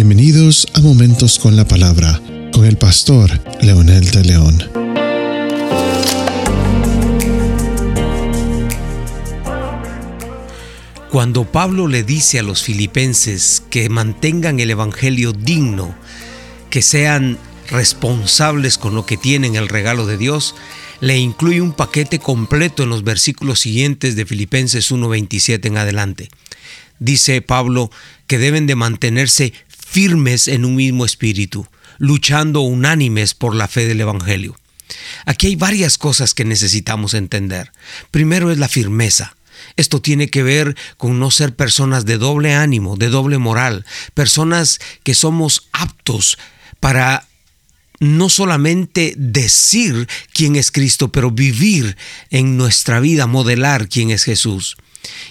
Bienvenidos 0.00 0.68
a 0.74 0.80
Momentos 0.80 1.40
con 1.40 1.56
la 1.56 1.66
Palabra 1.66 2.22
con 2.52 2.64
el 2.64 2.76
pastor 2.76 3.32
Leonel 3.60 4.08
de 4.12 4.22
León. 4.22 4.62
Cuando 11.10 11.50
Pablo 11.50 11.88
le 11.88 12.04
dice 12.04 12.38
a 12.38 12.44
los 12.44 12.62
filipenses 12.62 13.60
que 13.70 13.88
mantengan 13.88 14.60
el 14.60 14.70
Evangelio 14.70 15.32
digno, 15.32 15.96
que 16.70 16.80
sean 16.80 17.36
responsables 17.68 18.78
con 18.78 18.94
lo 18.94 19.04
que 19.04 19.16
tienen 19.16 19.56
el 19.56 19.68
regalo 19.68 20.06
de 20.06 20.16
Dios, 20.16 20.54
le 21.00 21.18
incluye 21.18 21.60
un 21.60 21.72
paquete 21.72 22.20
completo 22.20 22.84
en 22.84 22.90
los 22.90 23.02
versículos 23.02 23.58
siguientes 23.58 24.14
de 24.14 24.26
Filipenses 24.26 24.92
1.27 24.92 25.66
en 25.66 25.76
adelante. 25.76 26.28
Dice 27.00 27.42
Pablo 27.42 27.90
que 28.28 28.38
deben 28.38 28.66
de 28.66 28.76
mantenerse 28.76 29.54
firmes 29.88 30.48
en 30.48 30.64
un 30.66 30.76
mismo 30.76 31.06
espíritu, 31.06 31.66
luchando 31.98 32.60
unánimes 32.60 33.32
por 33.32 33.54
la 33.54 33.68
fe 33.68 33.86
del 33.86 34.00
Evangelio. 34.00 34.54
Aquí 35.24 35.46
hay 35.46 35.56
varias 35.56 35.96
cosas 35.96 36.34
que 36.34 36.44
necesitamos 36.44 37.14
entender. 37.14 37.72
Primero 38.10 38.50
es 38.50 38.58
la 38.58 38.68
firmeza. 38.68 39.34
Esto 39.76 40.00
tiene 40.00 40.28
que 40.28 40.42
ver 40.42 40.76
con 40.98 41.18
no 41.18 41.30
ser 41.30 41.56
personas 41.56 42.04
de 42.04 42.18
doble 42.18 42.54
ánimo, 42.54 42.96
de 42.96 43.08
doble 43.08 43.38
moral, 43.38 43.86
personas 44.14 44.78
que 45.04 45.14
somos 45.14 45.68
aptos 45.72 46.38
para 46.80 47.26
no 47.98 48.28
solamente 48.28 49.14
decir 49.16 50.06
quién 50.32 50.54
es 50.54 50.70
Cristo, 50.70 51.10
pero 51.10 51.30
vivir 51.30 51.96
en 52.30 52.56
nuestra 52.56 53.00
vida, 53.00 53.26
modelar 53.26 53.88
quién 53.88 54.10
es 54.10 54.24
Jesús 54.24 54.76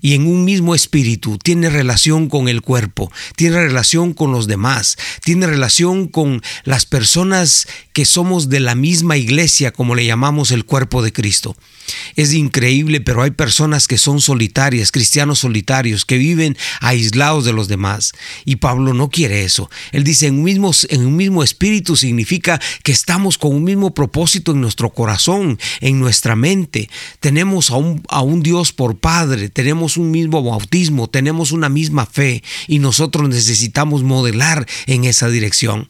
y 0.00 0.14
en 0.14 0.26
un 0.26 0.44
mismo 0.44 0.74
espíritu, 0.74 1.38
tiene 1.38 1.70
relación 1.70 2.28
con 2.28 2.48
el 2.48 2.62
cuerpo, 2.62 3.10
tiene 3.36 3.56
relación 3.56 4.12
con 4.12 4.32
los 4.32 4.46
demás, 4.46 4.96
tiene 5.22 5.46
relación 5.46 6.08
con 6.08 6.42
las 6.64 6.86
personas 6.86 7.66
que 7.92 8.04
somos 8.04 8.48
de 8.48 8.60
la 8.60 8.74
misma 8.74 9.16
iglesia, 9.16 9.72
como 9.72 9.94
le 9.94 10.04
llamamos 10.04 10.50
el 10.50 10.64
cuerpo 10.64 11.02
de 11.02 11.12
Cristo. 11.12 11.56
Es 12.16 12.32
increíble, 12.32 13.00
pero 13.00 13.22
hay 13.22 13.30
personas 13.30 13.86
que 13.86 13.98
son 13.98 14.20
solitarias, 14.20 14.90
cristianos 14.90 15.40
solitarios, 15.40 16.04
que 16.04 16.16
viven 16.16 16.56
aislados 16.80 17.44
de 17.44 17.52
los 17.52 17.68
demás. 17.68 18.12
Y 18.44 18.56
Pablo 18.56 18.94
no 18.94 19.10
quiere 19.10 19.44
eso. 19.44 19.70
Él 19.92 20.04
dice, 20.04 20.28
en 20.28 20.38
un 20.38 20.44
mismo, 20.44 20.70
en 20.88 21.06
un 21.06 21.16
mismo 21.16 21.42
espíritu 21.42 21.96
significa 21.96 22.60
que 22.82 22.92
estamos 22.92 23.38
con 23.38 23.54
un 23.54 23.64
mismo 23.64 23.92
propósito 23.94 24.52
en 24.52 24.60
nuestro 24.60 24.90
corazón, 24.90 25.58
en 25.80 26.00
nuestra 26.00 26.36
mente. 26.36 26.88
Tenemos 27.20 27.70
a 27.70 27.76
un, 27.76 28.02
a 28.08 28.22
un 28.22 28.42
Dios 28.42 28.72
por 28.72 28.96
Padre, 28.96 29.48
tenemos 29.54 29.96
un 29.96 30.10
mismo 30.10 30.42
bautismo, 30.42 31.08
tenemos 31.08 31.52
una 31.52 31.70
misma 31.70 32.04
fe 32.04 32.42
y 32.66 32.80
nosotros 32.80 33.28
necesitamos 33.30 34.02
modelar 34.02 34.66
en 34.86 35.04
esa 35.04 35.30
dirección. 35.30 35.88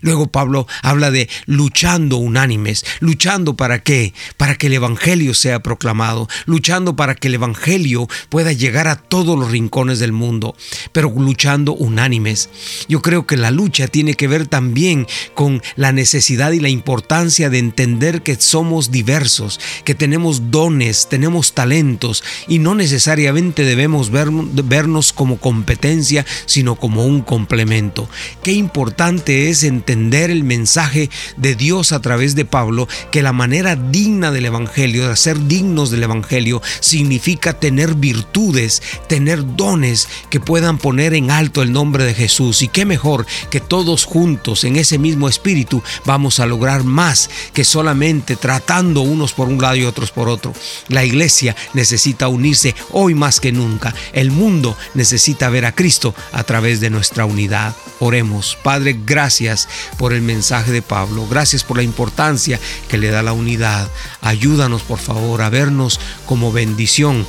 Luego 0.00 0.26
Pablo 0.26 0.66
habla 0.82 1.10
de 1.10 1.28
luchando 1.46 2.16
unánimes, 2.16 2.84
luchando 3.00 3.56
para 3.56 3.82
qué? 3.82 4.12
Para 4.36 4.56
que 4.56 4.66
el 4.66 4.74
Evangelio 4.74 5.34
sea 5.34 5.62
proclamado, 5.62 6.28
luchando 6.44 6.96
para 6.96 7.14
que 7.14 7.28
el 7.28 7.34
Evangelio 7.34 8.08
pueda 8.28 8.52
llegar 8.52 8.88
a 8.88 8.96
todos 8.96 9.38
los 9.38 9.50
rincones 9.50 9.98
del 9.98 10.12
mundo, 10.12 10.56
pero 10.92 11.12
luchando 11.16 11.72
unánimes. 11.72 12.50
Yo 12.88 13.02
creo 13.02 13.26
que 13.26 13.36
la 13.36 13.50
lucha 13.50 13.88
tiene 13.88 14.14
que 14.14 14.28
ver 14.28 14.46
también 14.46 15.06
con 15.34 15.62
la 15.76 15.92
necesidad 15.92 16.52
y 16.52 16.60
la 16.60 16.68
importancia 16.68 17.50
de 17.50 17.58
entender 17.58 18.22
que 18.22 18.36
somos 18.36 18.90
diversos, 18.90 19.60
que 19.84 19.94
tenemos 19.94 20.50
dones, 20.50 21.08
tenemos 21.08 21.54
talentos 21.54 22.22
y 22.48 22.58
no 22.58 22.74
necesariamente 22.74 23.64
debemos 23.64 24.10
vernos 24.10 25.12
como 25.12 25.38
competencia, 25.38 26.26
sino 26.46 26.74
como 26.76 27.06
un 27.06 27.22
complemento. 27.22 28.08
Qué 28.42 28.52
importante 28.52 29.48
es 29.48 29.62
entender 29.62 29.85
entender 29.86 30.32
el 30.32 30.42
mensaje 30.42 31.10
de 31.36 31.54
Dios 31.54 31.92
a 31.92 32.00
través 32.00 32.34
de 32.34 32.44
Pablo, 32.44 32.88
que 33.12 33.22
la 33.22 33.32
manera 33.32 33.76
digna 33.76 34.32
del 34.32 34.46
Evangelio, 34.46 35.08
de 35.08 35.16
ser 35.16 35.38
dignos 35.46 35.92
del 35.92 36.02
Evangelio, 36.02 36.60
significa 36.80 37.52
tener 37.52 37.94
virtudes, 37.94 38.82
tener 39.06 39.54
dones 39.54 40.08
que 40.28 40.40
puedan 40.40 40.78
poner 40.78 41.14
en 41.14 41.30
alto 41.30 41.62
el 41.62 41.72
nombre 41.72 42.04
de 42.04 42.14
Jesús. 42.14 42.62
Y 42.62 42.68
qué 42.68 42.84
mejor 42.84 43.26
que 43.48 43.60
todos 43.60 44.04
juntos 44.04 44.64
en 44.64 44.74
ese 44.74 44.98
mismo 44.98 45.28
espíritu 45.28 45.80
vamos 46.04 46.40
a 46.40 46.46
lograr 46.46 46.82
más 46.82 47.30
que 47.52 47.62
solamente 47.62 48.34
tratando 48.34 49.02
unos 49.02 49.34
por 49.34 49.46
un 49.46 49.62
lado 49.62 49.76
y 49.76 49.84
otros 49.84 50.10
por 50.10 50.28
otro. 50.28 50.52
La 50.88 51.04
iglesia 51.04 51.54
necesita 51.74 52.26
unirse 52.26 52.74
hoy 52.90 53.14
más 53.14 53.38
que 53.38 53.52
nunca. 53.52 53.94
El 54.12 54.32
mundo 54.32 54.76
necesita 54.94 55.48
ver 55.48 55.64
a 55.64 55.72
Cristo 55.72 56.12
a 56.32 56.42
través 56.42 56.80
de 56.80 56.90
nuestra 56.90 57.24
unidad. 57.24 57.76
Oremos. 58.00 58.58
Padre, 58.64 58.98
gracias 59.06 59.68
por 59.98 60.12
el 60.12 60.22
mensaje 60.22 60.72
de 60.72 60.82
Pablo. 60.82 61.26
Gracias 61.28 61.64
por 61.64 61.76
la 61.76 61.82
importancia 61.82 62.60
que 62.88 62.98
le 62.98 63.10
da 63.10 63.22
la 63.22 63.32
unidad. 63.32 63.88
Ayúdanos, 64.20 64.82
por 64.82 64.98
favor, 64.98 65.42
a 65.42 65.50
vernos 65.50 66.00
como 66.26 66.52
bendición 66.52 67.26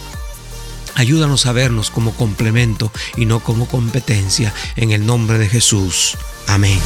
Ayúdanos 0.97 1.46
a 1.46 1.52
vernos 1.52 1.91
como 1.91 2.16
complemento 2.16 2.91
y 3.16 3.25
no 3.25 3.40
como 3.40 3.68
competencia. 3.68 4.52
En 4.75 4.90
el 4.90 5.06
nombre 5.06 5.38
de 5.38 5.47
Jesús. 5.47 6.18
Amén. 6.47 6.80